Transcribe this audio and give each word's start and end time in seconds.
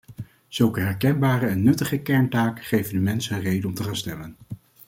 Zulke 0.47 0.79
herkenbare 0.79 1.45
en 1.47 1.63
nuttige 1.63 1.97
kerntaken 2.01 2.63
geven 2.63 2.93
de 2.93 2.99
mensen 3.01 3.35
een 3.35 3.41
reden 3.41 3.69
om 3.69 3.75
te 3.75 3.83
gaan 3.83 3.95
stemmen. 3.95 4.35